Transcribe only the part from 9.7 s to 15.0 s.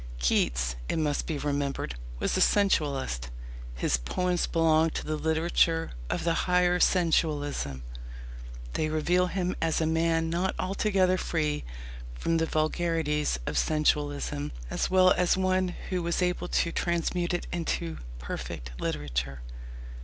a man not altogether free from the vulgarities of sensualism, as